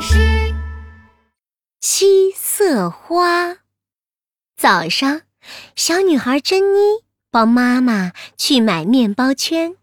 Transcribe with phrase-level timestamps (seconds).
[0.00, 0.54] 事。
[1.80, 3.56] 七色花。
[4.56, 5.22] 早上，
[5.74, 6.78] 小女孩珍妮
[7.30, 9.74] 帮妈妈去买面包圈。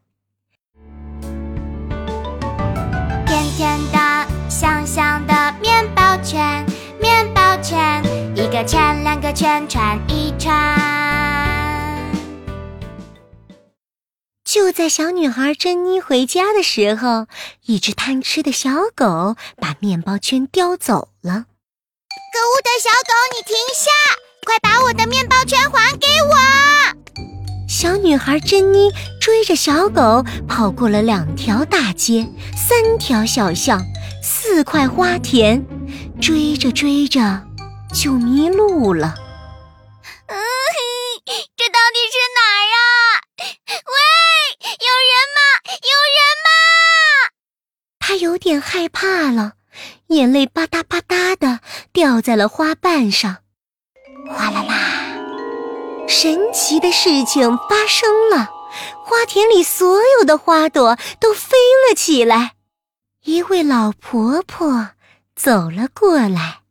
[3.25, 6.65] 甜甜的、香香的面包圈，
[7.01, 8.01] 面包圈，
[8.35, 10.98] 一个圈两个圈串一串。
[14.51, 17.27] 就在小女孩珍妮回家的时候，
[17.65, 21.45] 一只贪吃的小狗把面包圈叼走了。
[22.33, 23.91] 可恶的小狗，你停下！
[24.47, 26.35] 快把我的面包圈还给我！
[27.69, 28.89] 小女孩珍妮
[29.21, 33.79] 追着小狗跑过了两条大街、三条小巷、
[34.23, 35.63] 四块花田，
[36.19, 37.43] 追着追着
[37.93, 39.13] 就迷路了。
[40.25, 40.41] 嗯，
[41.55, 42.81] 这到底是哪儿啊？
[43.39, 43.45] 喂，
[44.65, 45.39] 有人吗？
[45.69, 46.49] 有人吗？
[48.09, 49.53] 她有点害怕了，
[50.07, 51.59] 眼泪吧嗒吧嗒的
[51.93, 53.43] 掉在了花瓣上。
[54.27, 56.07] 哗啦啦！
[56.07, 58.49] 神奇的事情发生了，
[59.05, 61.55] 花田里所有的花朵都飞
[61.87, 62.55] 了起来。
[63.25, 64.89] 一位老婆婆
[65.35, 66.61] 走了过来。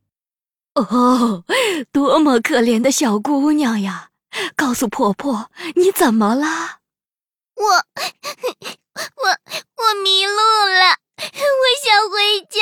[0.75, 1.45] 哦，
[1.93, 4.09] 多么可怜的小姑娘呀！
[4.57, 6.79] 告诉婆婆，你怎么了？
[7.55, 9.29] 我，我，
[9.77, 12.59] 我迷路了，我想回家。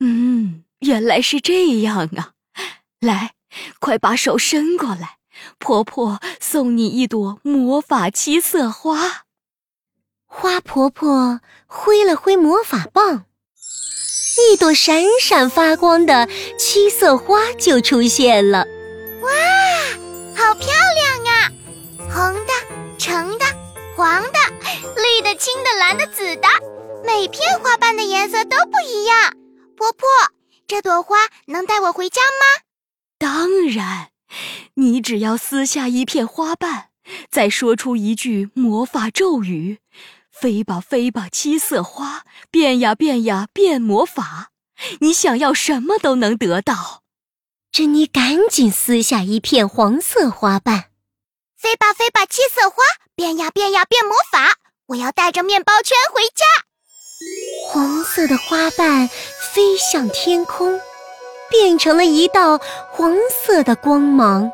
[0.00, 2.32] 嗯，原来是这样啊。
[3.00, 3.34] 来，
[3.78, 5.18] 快把手伸过来，
[5.58, 9.24] 婆婆送你一朵魔法七色花。
[10.26, 13.24] 花婆婆挥了挥魔法棒，
[14.52, 18.66] 一朵闪闪发光的七色花就出现了。
[19.22, 19.30] 哇，
[20.34, 21.52] 好漂亮啊！
[22.12, 22.52] 红的、
[22.98, 23.44] 橙的、
[23.96, 24.38] 黄的、
[24.96, 26.48] 绿的、青的、蓝的、紫的，
[27.04, 29.32] 每片花瓣的颜色都不一样。
[29.76, 30.06] 婆婆，
[30.66, 32.62] 这朵花能带我回家吗？
[33.18, 34.10] 当然，
[34.74, 36.90] 你只要撕下一片花瓣，
[37.30, 39.78] 再说出一句魔法咒语
[40.30, 44.50] ，“飞吧飞吧，七色花，变呀变呀变魔法”，
[45.00, 47.04] 你想要什么都能得到。
[47.70, 50.90] 珍妮赶紧撕下一片黄色花瓣
[51.56, 52.82] ，“飞吧飞吧，七色花，
[53.14, 54.56] 变呀变呀变魔法”，
[54.88, 56.44] 我要带着面包圈回家。
[57.68, 59.08] 黄色的花瓣
[59.56, 60.78] 飞向天空。
[61.48, 62.58] 变成了一道
[62.90, 64.50] 黄色的光芒，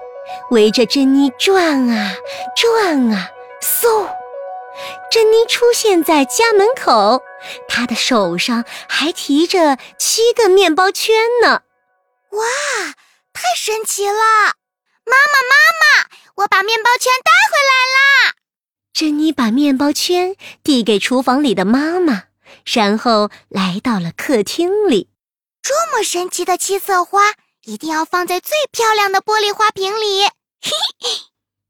[0.50, 2.14] 围着珍妮转啊
[2.54, 3.30] 转啊，
[3.60, 4.06] 嗖！
[5.10, 7.22] 珍妮出现在家门口，
[7.66, 11.62] 她的手上还提着七个面包圈呢。
[12.30, 12.44] 哇，
[13.32, 14.12] 太神奇了！
[15.04, 18.34] 妈妈，妈妈，我把面包圈带回来啦！
[18.92, 22.24] 珍妮把面包圈递给厨房里的妈妈，
[22.64, 25.08] 然后来到了客厅里。
[25.62, 27.34] 这么神奇的七色花，
[27.64, 30.24] 一定要放在最漂亮的玻璃花瓶里。
[30.24, 31.10] 嘿嘿，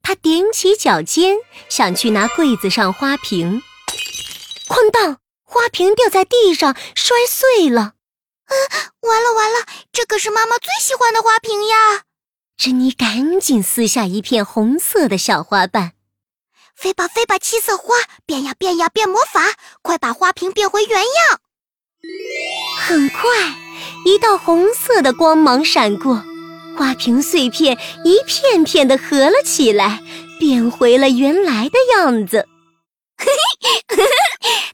[0.02, 1.36] 他踮起脚尖
[1.68, 3.62] 想去拿柜子上花瓶，
[4.68, 7.94] 哐当，花瓶掉在地上摔碎了。
[8.46, 8.54] 啊，
[9.00, 12.04] 完了完了，这可是妈妈最喜欢的花瓶呀！
[12.56, 15.92] 珍妮赶紧撕下一片红色的小花瓣，
[16.74, 17.94] 飞吧飞吧，七色花，
[18.26, 21.40] 变呀变呀变魔法，快把花瓶变回原样。
[22.78, 23.30] 很快。
[24.04, 26.24] 一道红色的光芒闪过，
[26.76, 30.00] 花瓶碎片一片片的合了起来，
[30.40, 32.48] 变回了原来的样子。
[33.16, 33.26] 嘿
[33.88, 33.96] 嘿，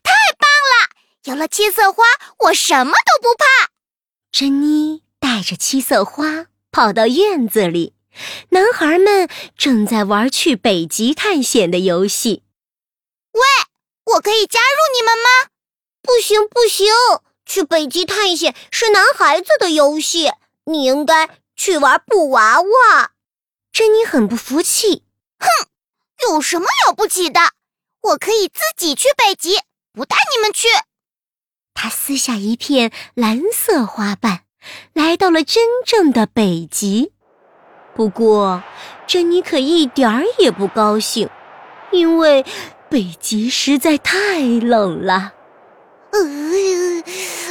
[0.02, 0.88] 太棒了！
[1.24, 2.04] 有了七色花，
[2.38, 3.44] 我什么都不怕。
[4.32, 7.92] 珍妮带着七色花跑到院子里，
[8.50, 12.42] 男孩们正在玩去北极探险的游戏。
[13.32, 13.40] 喂，
[14.14, 15.50] 我可以加入你们吗？
[16.02, 16.86] 不行，不行。
[17.44, 20.32] 去北极探险是男孩子的游戏，
[20.64, 23.12] 你应该去玩布娃娃。
[23.72, 25.02] 珍妮很不服气，
[25.38, 25.68] 哼，
[26.28, 27.40] 有什么了不起的？
[28.02, 29.60] 我可以自己去北极，
[29.92, 30.68] 不带你们去。
[31.72, 34.44] 他撕下一片蓝色花瓣，
[34.92, 37.12] 来到了真正的北极。
[37.98, 38.62] 不过，
[39.08, 41.28] 珍妮可一点儿也不高兴，
[41.90, 42.44] 因为
[42.88, 45.32] 北极实在太冷了。
[46.12, 46.20] 呃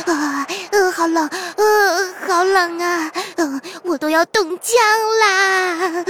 [0.05, 4.73] 啊呃，好冷，呃，好冷啊，呃，我都要冻僵
[5.19, 6.05] 啦！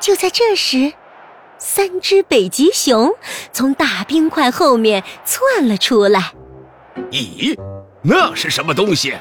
[0.00, 0.92] 就在这时，
[1.56, 3.14] 三只北极熊
[3.52, 6.32] 从大冰块后面窜了出来。
[7.12, 7.56] 咦，
[8.02, 9.14] 那是什么东西？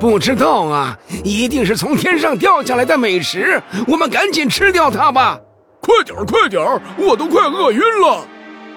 [0.00, 5.38] 不知道啊，一定是从天上掉下来的美食，我们赶紧吃掉它吧！
[5.80, 8.26] 快点儿，快点儿，我都快饿晕了。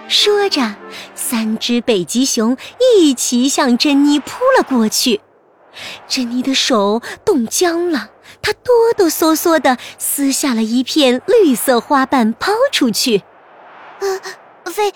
[0.09, 0.75] 说着，
[1.15, 5.21] 三只北极熊一起向珍妮扑了过去。
[6.07, 8.09] 珍妮的手冻僵了，
[8.41, 13.23] 她哆哆嗦嗦地撕下了一片绿色花瓣，抛出去。
[13.99, 14.93] 呃，飞，呃，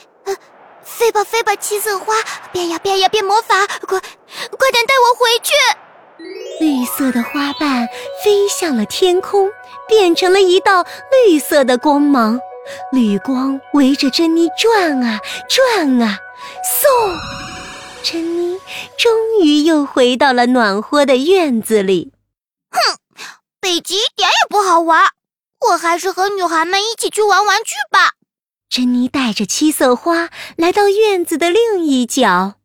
[0.84, 2.14] 飞吧飞吧，七色花，
[2.52, 3.56] 变呀变呀变魔法，
[3.88, 5.54] 快，快点带我回去！
[6.60, 7.88] 绿色的花瓣
[8.24, 9.50] 飞向了天空，
[9.88, 12.40] 变成了一道绿色的光芒。
[12.92, 15.20] 绿光围着珍妮转啊
[15.50, 16.20] 转啊，
[16.64, 17.18] 嗖！
[18.04, 18.60] 珍妮
[18.98, 22.14] 终于又回到了暖和的院子里。
[22.70, 22.98] 哼，
[23.60, 25.10] 北极一点也不好玩，
[25.70, 28.12] 我还是和女孩们一起去玩玩具吧。
[28.72, 32.56] 珍妮带着七色花来到院子的另一角。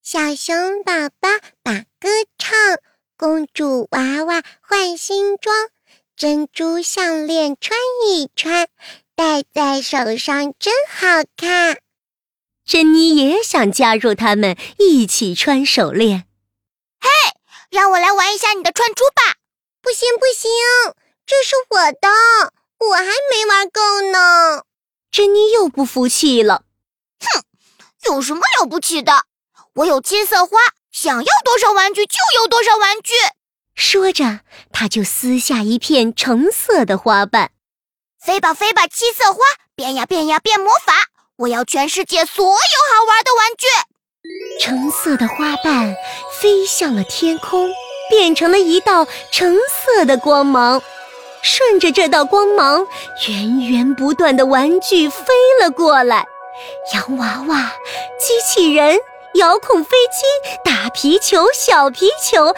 [0.00, 1.28] 小熊宝宝
[1.64, 2.08] 把歌
[2.38, 2.56] 唱，
[3.16, 5.52] 公主娃娃换新装，
[6.16, 7.76] 珍珠项链穿
[8.06, 8.68] 一穿。
[9.16, 11.80] 戴在手上真好看，
[12.64, 16.28] 珍妮也想加入他们一起穿手链。
[17.00, 17.08] 嘿，
[17.70, 19.38] 让我来玩一下你的串珠吧！
[19.82, 20.48] 不行不行，
[21.26, 22.08] 这是我的，
[22.78, 24.62] 我还没玩够呢。
[25.10, 26.62] 珍妮又不服气了。
[27.20, 27.42] 哼，
[28.04, 29.24] 有什么了不起的？
[29.74, 30.58] 我有七色花，
[30.90, 33.12] 想要多少玩具就有多少玩具。
[33.74, 34.40] 说着，
[34.72, 37.50] 他就撕下一片橙色的花瓣。
[38.20, 39.40] 飞吧飞吧，七色花
[39.74, 40.92] 变呀变呀变魔法！
[41.36, 43.66] 我要全世界所有好玩的玩具。
[44.60, 45.96] 橙色的花瓣
[46.40, 47.72] 飞向了天空，
[48.10, 50.82] 变成了一道橙色的光芒。
[51.42, 52.86] 顺着这道光芒，
[53.28, 55.24] 源源不断的玩具飞
[55.60, 56.26] 了过来：
[56.94, 57.72] 洋娃娃、
[58.18, 58.98] 机器人、
[59.34, 62.54] 遥控飞机、大皮球、小皮球，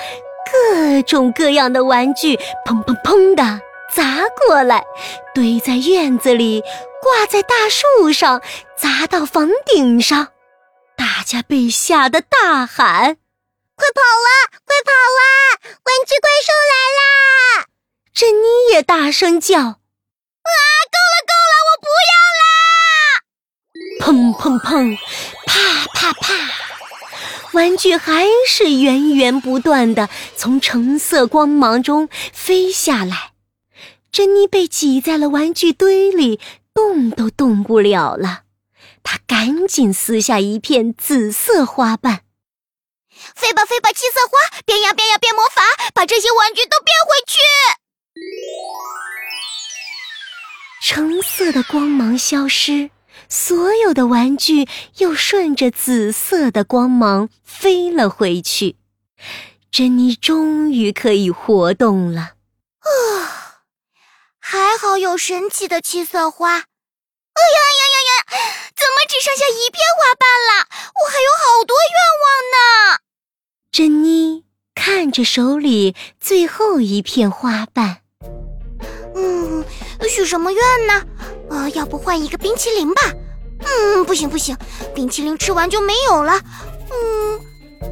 [0.51, 3.61] 各种各样的玩具，砰砰砰的。
[3.95, 4.87] 砸过来，
[5.35, 6.63] 堆在院子里，
[7.03, 8.41] 挂在大树上，
[8.75, 10.29] 砸到房顶上，
[10.97, 13.19] 大家被吓得大喊
[13.77, 14.31] ：“快跑啊！
[14.65, 15.23] 快跑啊！
[15.85, 17.67] 玩具怪兽来啦！”
[18.15, 19.73] 珍妮也大声叫：“啊，
[20.93, 22.45] 够了够了，我不要啦！”
[24.05, 24.99] 砰砰砰，
[25.47, 26.35] 啪啪啪，
[27.53, 33.33] 玩具还是源源不断的从橙色光芒中飞下来。
[34.11, 36.39] 珍妮被挤在了玩具堆里，
[36.75, 38.43] 动都动不了了。
[39.03, 42.21] 她赶紧撕下一片紫色花瓣，
[43.35, 45.63] 飞吧飞吧，七色花，变呀变呀变魔法，
[45.95, 47.39] 把这些玩具都变回去。
[50.83, 52.91] 橙色的光芒消失，
[53.29, 54.69] 所有的玩具
[54.99, 58.77] 又顺着紫色的光芒飞了回去。
[59.71, 62.35] 珍妮终于可以活动了。
[62.81, 63.63] 啊！
[64.39, 68.27] 还好有神奇的七色花，哎呀呀呀呀！
[68.75, 70.67] 怎么只剩下一片花瓣了？
[71.01, 72.99] 我还有好多愿望呢。
[73.71, 74.45] 珍妮
[74.75, 78.02] 看着手里最后一片花瓣，嗯，
[80.09, 81.05] 许什么愿呢？
[81.51, 83.03] 啊，要不换一个冰淇淋吧？
[83.65, 84.57] 嗯，不行不行，
[84.95, 86.41] 冰淇淋吃完就没有了。
[86.91, 87.41] 嗯，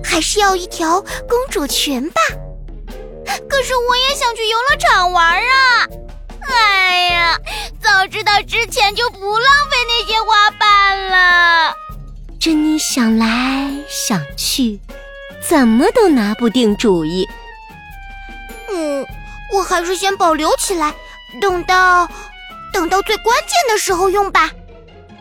[0.03, 2.21] 还是要一条公主裙吧。
[3.49, 5.87] 可是我也想去游乐场玩啊。
[6.49, 7.39] 哎呀，
[7.81, 11.75] 早知道之前就不浪费那些花瓣了。
[12.41, 14.81] 珍妮想来想去，
[15.47, 17.29] 怎么都拿不定主意。
[18.73, 19.07] 嗯，
[19.53, 20.95] 我还是先保留起来，
[21.41, 22.09] 等到
[22.73, 24.51] 等到最关键的时候用吧。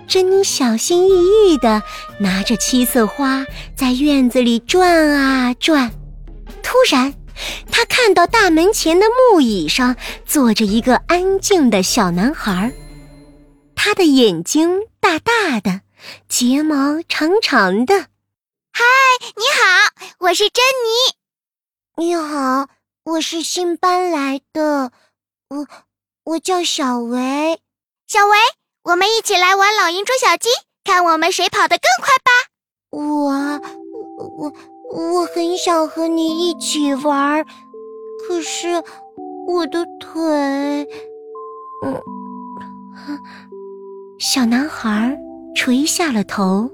[0.07, 1.83] 珍妮小心翼翼地
[2.19, 5.91] 拿着七色花在院子里转啊转，
[6.63, 7.13] 突然。
[7.71, 12.73] 她看到大门前的木椅上坐着一个安静的小男孩，
[13.75, 15.79] 他的眼睛大大的，
[16.27, 17.93] 睫毛长长的。
[18.73, 18.83] 嗨，
[19.37, 20.61] 你好，我是珍
[21.95, 22.03] 妮。
[22.03, 22.67] 你好，
[23.05, 24.91] 我是新搬来的，
[25.47, 25.65] 我
[26.29, 27.59] 我叫小维。
[28.07, 28.37] 小维，
[28.83, 30.47] 我们一起来玩老鹰捉小鸡，
[30.83, 32.31] 看我们谁跑得更快吧。
[32.91, 33.31] 我
[34.37, 34.53] 我。
[34.91, 37.45] 我很想和你一起玩，
[38.27, 38.83] 可是
[39.47, 40.87] 我的腿……
[41.85, 42.01] 嗯，
[44.19, 45.15] 小男孩
[45.55, 46.69] 垂下了头，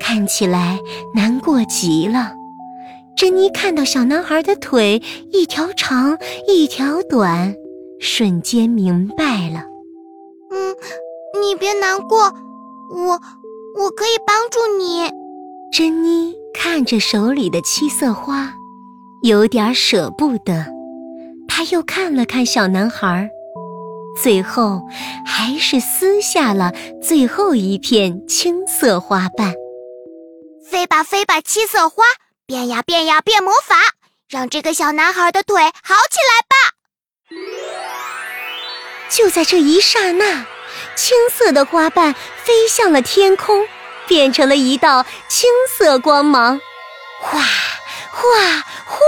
[0.00, 0.80] 看起来
[1.14, 2.34] 难过极了。
[3.16, 5.00] 珍妮看到小男孩的腿
[5.32, 7.54] 一条长一条短，
[8.00, 9.64] 瞬间明白了。
[10.50, 10.74] 嗯，
[11.40, 12.32] 你别难过，
[12.90, 13.20] 我
[13.78, 15.10] 我可以帮助你，
[15.72, 16.34] 珍妮。
[16.58, 18.54] 看着手里的七色花，
[19.22, 20.66] 有点舍不得。
[21.46, 23.28] 他又看了看小男孩，
[24.20, 24.80] 最后
[25.26, 26.72] 还是撕下了
[27.02, 29.52] 最后一片青色花瓣。
[30.64, 32.02] 飞吧飞吧，七色花，
[32.46, 33.76] 变呀变呀变魔法，
[34.30, 36.45] 让这个小男孩的腿好起来吧！
[39.08, 40.44] 就在这一刹那，
[40.94, 43.66] 青色的花瓣飞向了天空，
[44.06, 46.60] 变成了一道青色光芒，
[47.20, 47.40] 哗
[48.10, 48.98] 哗哗！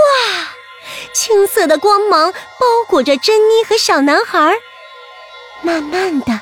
[1.13, 4.57] 青色的光芒包裹着珍妮和小男孩。
[5.61, 6.41] 慢慢的，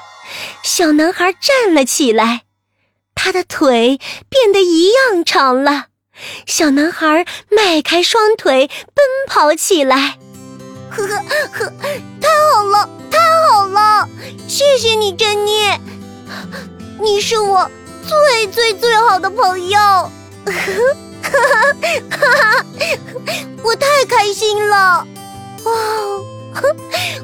[0.61, 2.43] 小男孩站了起来，
[3.15, 3.99] 他的腿
[4.29, 5.85] 变得一样长了。
[6.45, 10.17] 小男孩迈开双腿奔跑起来，
[10.89, 11.15] 呵呵
[11.53, 11.73] 呵，
[12.21, 13.17] 太好了，太
[13.49, 14.07] 好了！
[14.47, 15.51] 谢谢你，珍妮，
[16.99, 17.69] 你是我
[18.07, 19.79] 最最最好的朋友。
[19.79, 20.51] 呵
[21.23, 21.31] 呵哈
[22.11, 22.65] 哈，
[23.63, 25.05] 我太开心了！
[25.63, 25.71] 哇，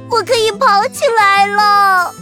[0.10, 2.14] 我可以跑起来了！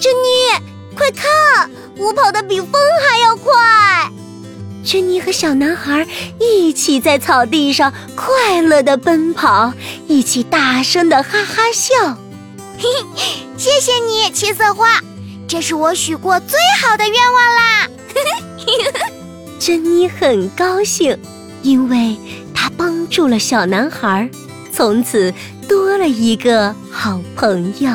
[0.00, 4.12] 珍妮，快看，我跑得比风还要快！
[4.88, 6.06] 珍妮和小男孩
[6.40, 9.70] 一起在草地上快乐地奔跑，
[10.06, 12.16] 一起大声地哈哈笑。
[12.78, 13.22] 嘿嘿，
[13.58, 14.98] 谢谢你，七色花，
[15.46, 17.86] 这是我许过最好的愿望啦！
[19.60, 21.18] 珍妮很高兴，
[21.60, 22.16] 因为
[22.54, 24.30] 她帮助了小男孩，
[24.72, 25.34] 从此
[25.68, 27.90] 多了一个好朋友。